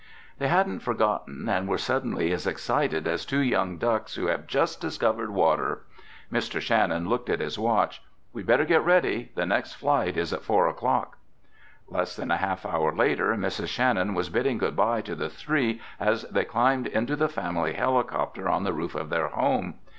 [0.39, 4.81] They hadn't forgotten and were suddenly as excited as two young ducks who have just
[4.81, 5.83] discovered water.
[6.33, 6.59] Mr.
[6.59, 8.01] Shannon looked at his watch.
[8.33, 9.31] "We'd better get ready.
[9.35, 11.19] The next flight is at four o'clock."
[11.87, 13.67] Less than a half hour later, Mrs.
[13.67, 18.63] Shannon was bidding goodbye to the three as they climbed into the family helicopter on
[18.63, 19.75] the roof of their home.